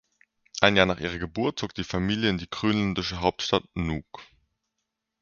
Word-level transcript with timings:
Ein 0.61 0.75
Jahr 0.77 0.87
nach 0.87 0.99
ihrer 0.99 1.19
Geburt 1.19 1.59
zog 1.59 1.75
die 1.75 1.83
Familie 1.83 2.31
in 2.31 2.39
die 2.39 2.49
grönländische 2.49 3.19
Hauptstadt 3.21 3.65
Nuuk. 3.75 4.23